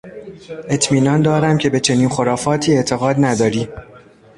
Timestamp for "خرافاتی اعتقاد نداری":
2.09-3.67